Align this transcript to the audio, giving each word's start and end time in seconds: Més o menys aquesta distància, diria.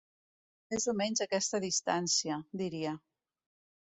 Més 0.73 0.87
o 0.93 0.95
menys 1.01 1.21
aquesta 1.25 1.61
distància, 1.67 2.39
diria. 2.63 2.95